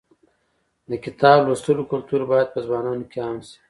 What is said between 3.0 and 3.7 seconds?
کې عام شي.